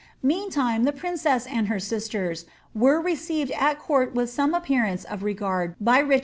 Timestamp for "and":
1.45-1.67